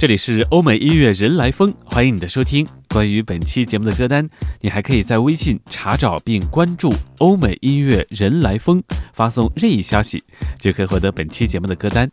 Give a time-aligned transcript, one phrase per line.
[0.00, 2.64] 这里是欧美音乐人来疯，欢迎你的收听。
[2.88, 4.28] 关于本期节目的歌单，
[4.60, 8.80] 你还可以在微信查找并关注“欧美音乐人来疯”，
[9.12, 10.22] 发送任意消息
[10.56, 12.08] 就可以获得本期节目的歌单。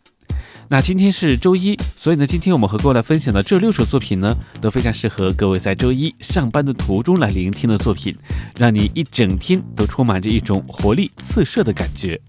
[0.68, 8.12] 那今天是周一，所以呢，今天我们和各位来分享的这六首作品呢，都非常适合各位在周一上班的途中来聆听的作品，
[8.58, 12.20] 让你一整天都充满着一种活力四射的感觉。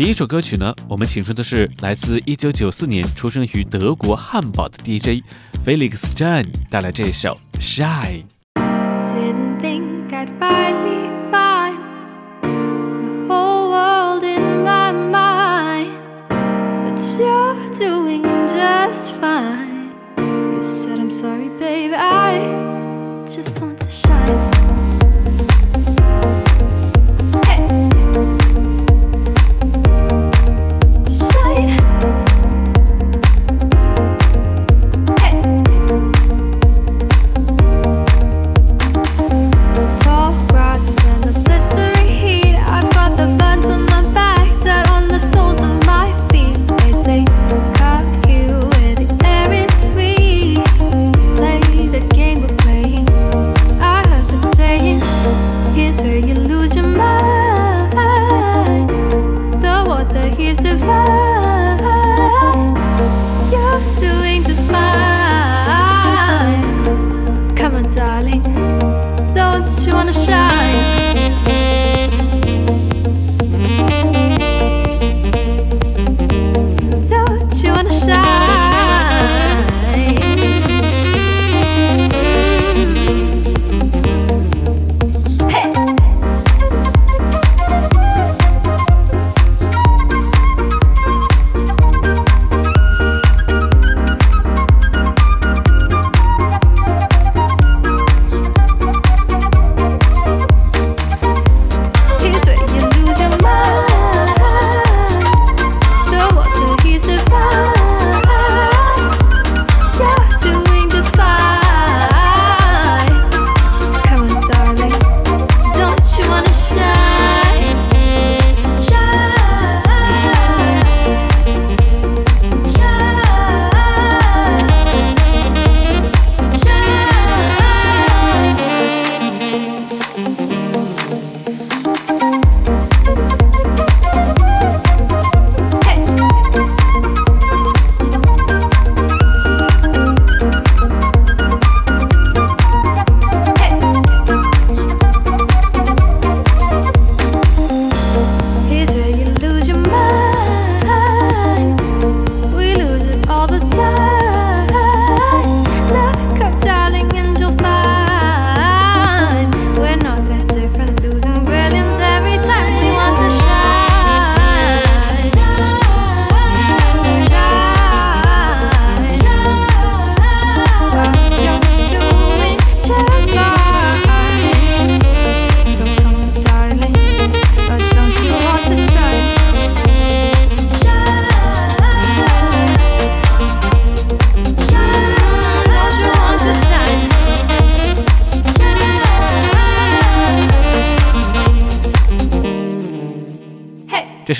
[0.00, 5.22] 第一首歌曲呢，我们请出的是来自1994年出生于德国汉堡的 DJ
[5.62, 8.24] Felix Jan 带来这首《shine.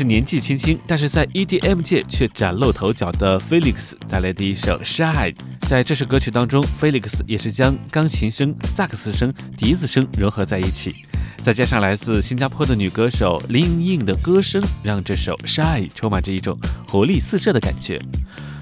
[0.01, 5.35] 是年纪轻轻，但是在 EDM 界却崭露头角的 Felix 带来的一首 Shy。
[5.69, 11.05] 在这首歌曲当中，Felix 也是将钢琴声、萨克斯声、笛子声融合在一起，
[11.45, 18.01] 再加上来自新加坡的女歌手林莹莹的歌声，让这首 Shy 充满着一种活力四射的感觉。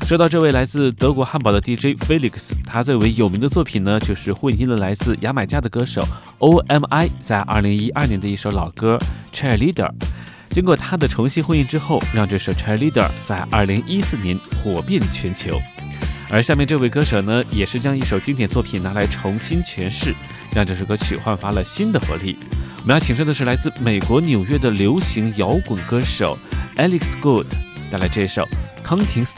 [0.05, 6.03] 说到这位来自德国汉堡的 DJ Felix，他最为有名的作品呢，就是混音了来自牙买加的歌手
[6.41, 8.99] OMI 在2012年的一首老歌
[9.32, 9.93] Cheerleader。
[10.50, 15.60] 经过他的重新混音之后，让这首《Cheerleader》在二零一四年火遍全球。
[16.31, 20.14] 而下面这位歌手呢，也是将一首经典作品拿来重新诠释，
[20.55, 22.37] 让这首歌曲焕发了新的活力。
[22.82, 26.38] 我们要请出的是来自美国纽约的流行摇滚歌手
[26.76, 27.46] Alex Good，
[27.90, 28.43] 带来这首
[28.84, 29.34] 《Counting Stars》。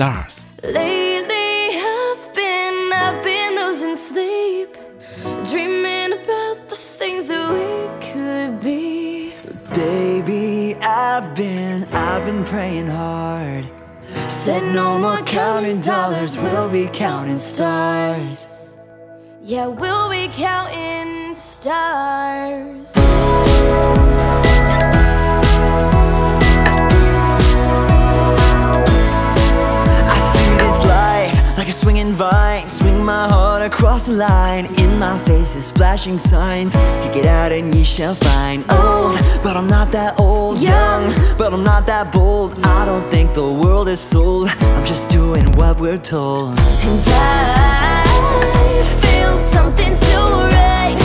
[0.62, 3.58] I've been, I've been
[12.50, 13.64] praying hard.
[14.28, 18.72] Said no more counting dollars, we'll be counting stars.
[19.40, 22.92] Yeah, we'll be counting stars.
[30.14, 32.66] I see this life like a swinging vine.
[33.10, 34.66] My heart across the line.
[34.78, 36.74] In my face is flashing signs.
[36.96, 38.58] Seek it out and ye shall find.
[38.70, 40.60] Old, but I'm not that old.
[40.60, 41.02] Young,
[41.36, 42.56] but I'm not that bold.
[42.62, 44.48] I don't think the world is sold.
[44.76, 46.50] I'm just doing what we're told.
[46.50, 50.22] And I feel something so
[50.54, 50.96] right,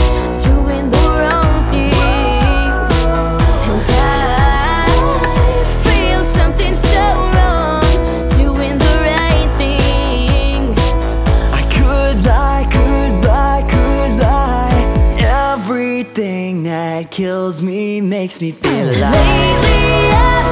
[16.95, 19.12] that kills me makes me feel alive.
[19.12, 20.44] Lately I've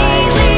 [0.00, 0.49] completely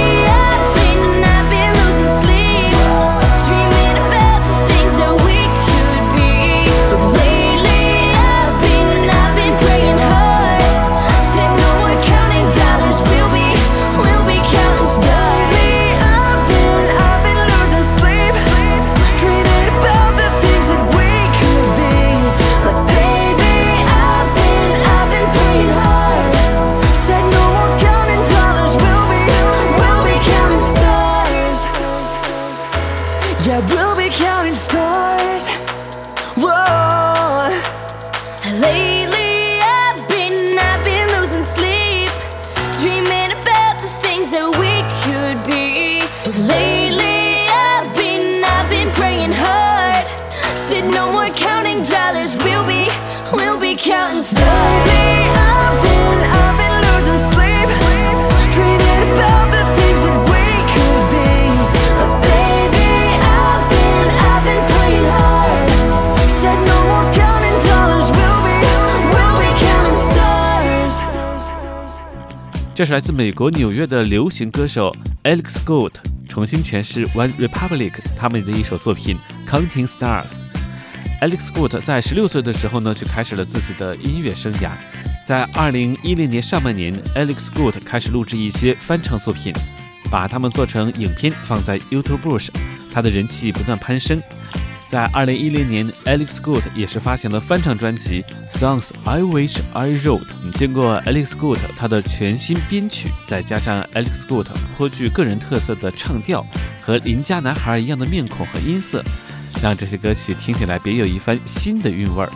[72.82, 74.92] 这是来自美国纽约的流行歌手
[75.22, 75.92] Alex Good
[76.26, 79.16] 重新诠释 One Republic 他们的一首作品
[79.48, 80.30] 《Counting Stars》。
[81.20, 84.72] Alex Good 在十六岁的时候呢，就开始了自己的音乐生涯。
[85.24, 89.54] 在二零一零年上半年，Alex Good 开始录制一些翻唱作品，
[90.10, 92.52] 把它们做成影片放在 YouTube 上，
[92.92, 94.20] 他的人气不断攀升。
[94.92, 98.22] 在二零一零年，Alex Good 也是发行了翻唱专辑
[98.54, 100.20] 《Songs I Wish I Wrote》。
[100.52, 106.46] 经过 Alex Good 他的全新编曲，再加上 Alex Good 颇具个人特色的唱调
[106.82, 109.02] 和邻家男孩一样的面孔和音色，
[109.62, 112.30] 让这些歌曲听起来别有一番新的韵味儿。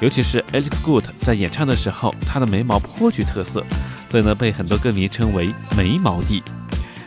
[0.00, 3.62] 尤其是 Alex Good 在演唱的时候，他的眉毛颇具特色，
[4.08, 6.42] 所以呢被很多歌迷称为“眉毛帝”。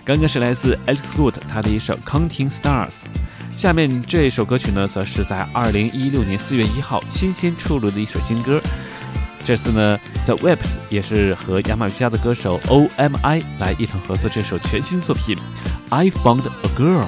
[0.05, 2.91] 刚刚是来自 Alex Good 他的一首《Counting Stars》。
[3.55, 8.59] 下面这首歌曲呢，则是在二零一六年四月一号新鲜出炉的一首新歌。
[9.43, 15.35] 这次呢，The Webs 也是和牙买加的歌手 O.M.I 来一同合作这首全新作品
[15.89, 17.05] 《I Found a Girl》。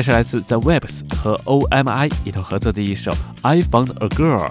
[0.00, 4.48] 这是来自 The Webs 和 OMI 一同合作的一首《I Found a Girl》。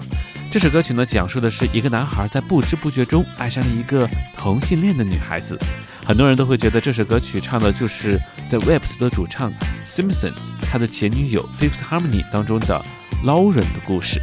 [0.48, 5.58] 这首歌曲呢，讲述的是一个男孩在不知不觉中爱上了一个同性恋的女孩子。
[6.06, 8.16] 很多人都会觉得这首歌曲唱的就是
[8.48, 9.52] The Webs 的主唱
[9.84, 12.80] Simpson 他的前女友 Fifth Harmony 当中的
[13.24, 14.22] Lauren 的故事。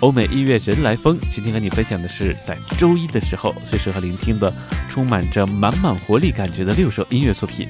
[0.00, 4.52] 欧美音乐人来疯，今天和你分享的是在周一的时候最适合聆听的，
[4.90, 7.66] 充满着满满活力感觉的六首音乐作品。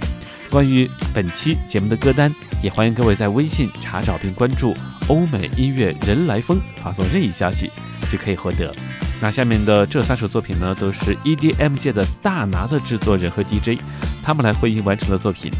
[0.50, 4.74] 关于本期节目的歌单，也欢迎各位在微信查找并关注
[5.06, 7.70] “欧美音乐人来疯”，发送任意消息
[8.10, 8.74] 就可以获得。
[9.22, 13.80] 那下面的这三首作品呢，都是 EDM 界的大拿的制作人和 DJ，
[14.24, 15.52] 他们来回应完成的作品。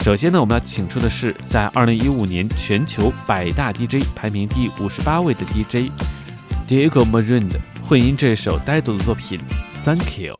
[0.00, 5.90] 首先呢，我们要请出的是在2015年全球百大 DJ 排名第五十八位的 DJ
[6.66, 9.38] Diego Marin 的混音这首呆豆的作品
[9.84, 10.38] 《Thank You》。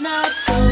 [0.00, 0.69] not so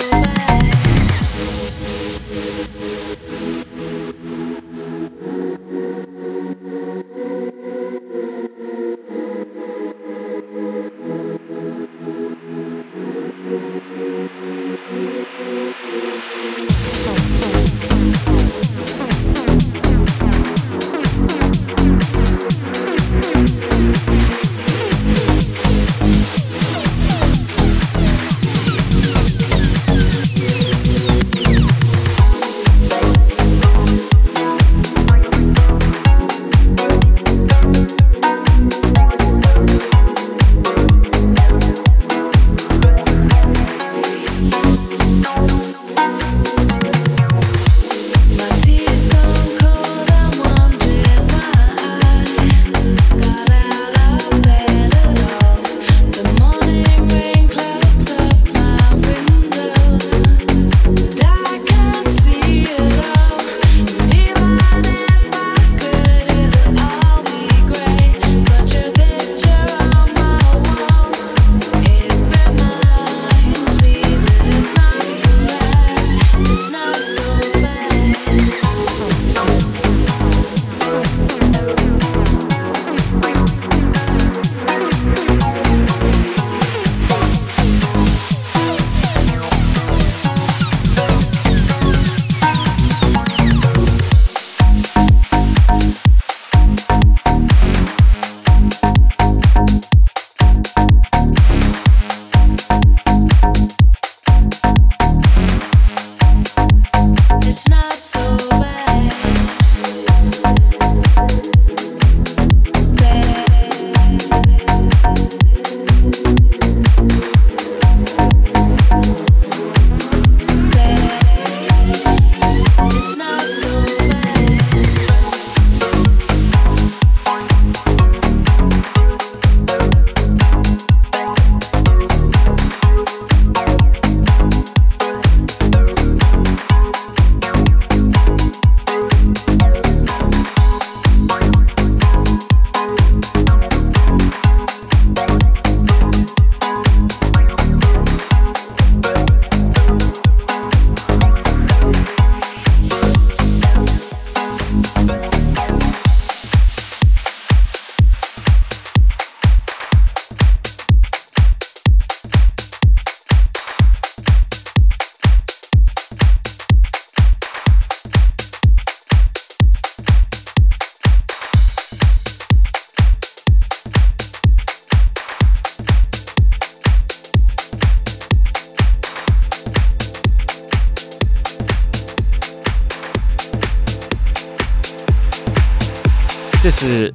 [186.78, 187.12] 是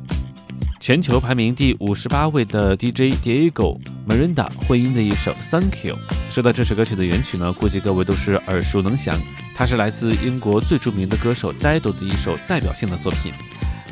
[0.78, 5.96] 全球排名第五十八位的 DJ Diego Miranda 混音的一首《Thank You》。
[6.30, 9.18] 说到这首歌曲的原曲呢，估计各位都是耳熟能详，
[9.56, 13.32] 它是来自英国最著名的歌手 Dido 的一首代表性的作品。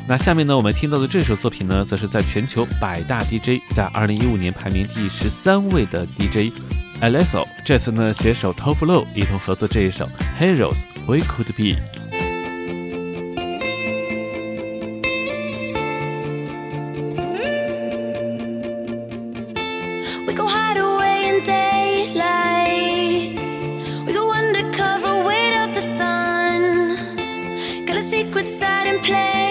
[0.06, 6.52] 那下面呢，我们听到的这首作品呢，则是在全球百大 DJ 在二零一五年排名第十三位的 DJ
[7.00, 10.06] Alesso，这次呢携手 t o f l o 一同合作这一首
[10.38, 11.80] 《Heroes We Could Be》。
[29.12, 29.41] play.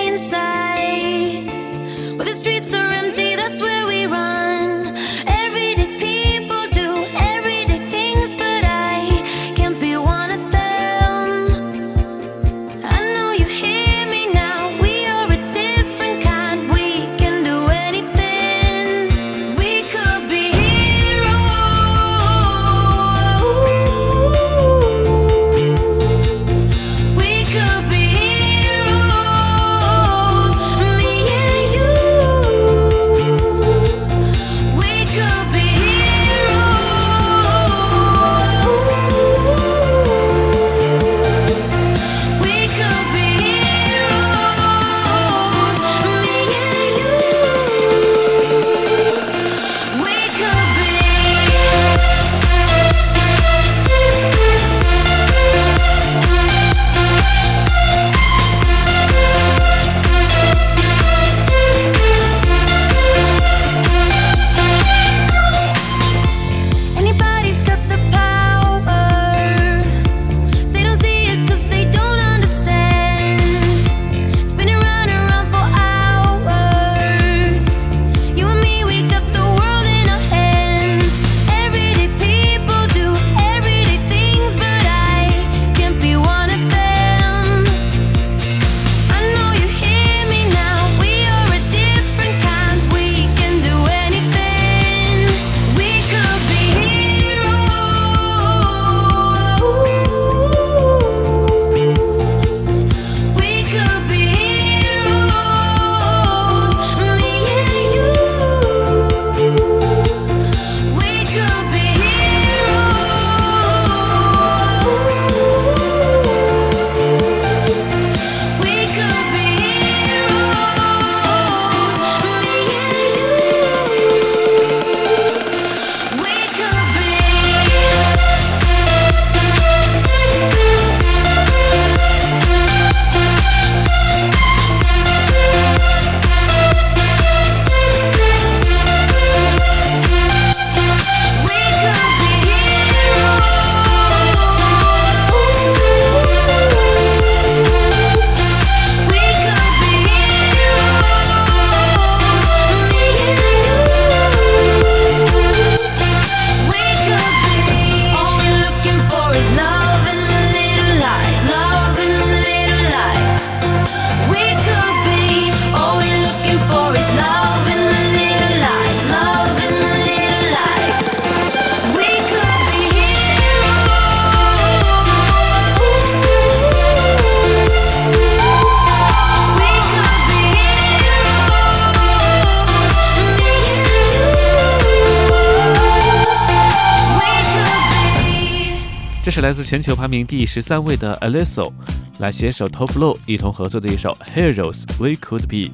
[189.32, 191.72] 是来自全球排名第十三位的 Alesso
[192.20, 195.72] 来携手 Topflow 一同合作的一首《Heroes We Could Be》。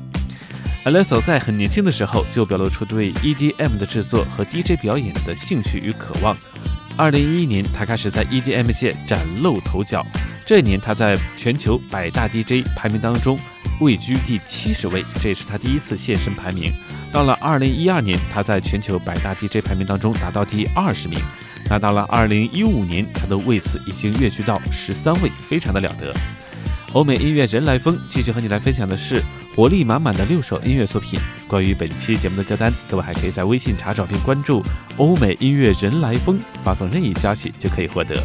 [0.85, 6.37] Alesso 在很年轻的时候就表露出对 EDM 的制作和 DJ 表演的兴趣与渴望。
[6.95, 10.05] 二零一一年，他开始在 EDM 界崭露头角。
[10.45, 13.39] 这一年，他在全球百大 DJ 排名当中
[13.81, 16.71] 位居第七十位，这也是他第一次现身排名。
[17.11, 21.19] 到了二零一二年，他在全球百大 DJ 排名当中达到第二十名。
[21.69, 26.13] 那到了二零一五年，他的位次已经跃居到十三位，非常的了得。
[26.93, 29.21] 欧美音乐人来疯继续和你来分享的是
[29.53, 31.19] 活力满满的六首音乐作品。
[31.45, 34.63] 关于本期节目的歌单，各位还可以在微信查找并关注
[34.95, 38.15] “欧美音乐人来疯”，发送任意消息就可以获得。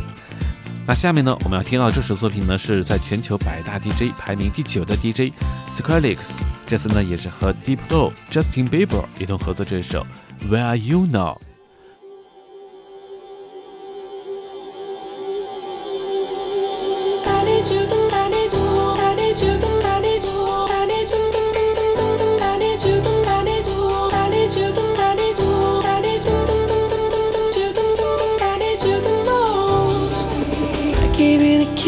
[0.86, 5.32] 那下面呢，我们要听到这首作品呢，是在全球百大 DJ 排名第九的 DJ
[5.70, 10.06] Skrillex，这次呢也是和 Deep Low、Justin Bieber 一同合作这首
[10.48, 11.51] Where Are You Now。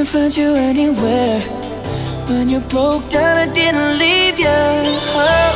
[0.00, 1.40] Couldn't find you anywhere.
[2.26, 4.46] When you broke down, I didn't leave you.
[4.46, 5.52] Oh,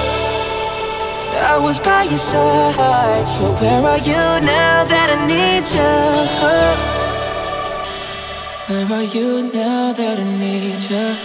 [1.53, 3.27] I was by your side.
[3.27, 5.81] So where are you now that I need you?
[6.45, 6.77] Oh,
[8.69, 11.17] where are you now that I need you?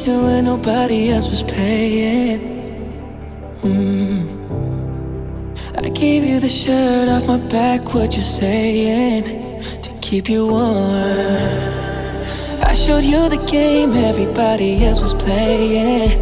[0.00, 2.40] Attention when nobody else was paying.
[3.62, 4.26] Mm.
[5.76, 9.24] I gave you the shirt off my back, what you saying?
[9.82, 11.36] To keep you warm.
[12.62, 16.18] I showed you the game everybody else was playing.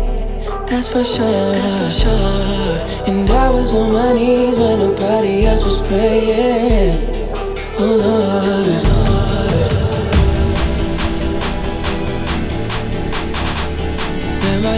[0.67, 1.53] That's for sure.
[1.53, 3.07] That's for sure.
[3.07, 6.99] And I was on my knees when nobody else was praying.
[7.79, 9.08] Oh Lord.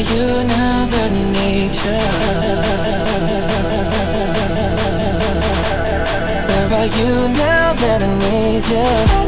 [0.02, 1.98] You now that I need you?
[6.48, 8.78] Where are you now that I need you?
[8.78, 9.19] I need you,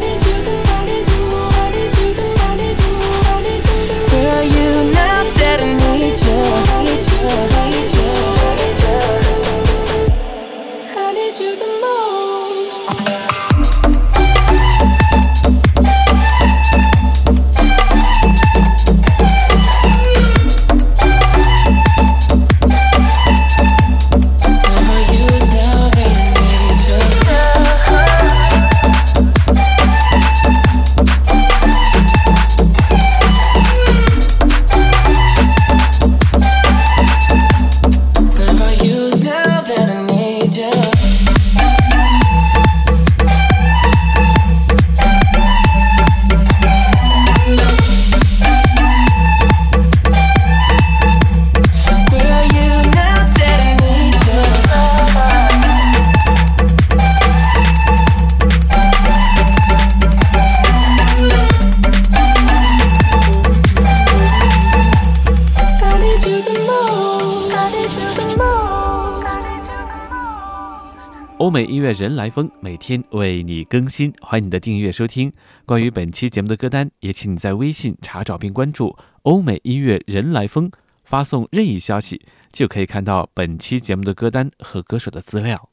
[71.53, 75.31] 美音乐人来疯每天为你更新，欢迎你的订阅收听。
[75.67, 80.71] 关于本期节目的歌单，也请你在微信查找并关注“欧美音乐人来疯”，
[81.05, 82.19] 发送任意消息
[82.51, 85.69] 就可以看到本期节目的歌单和歌手的资料。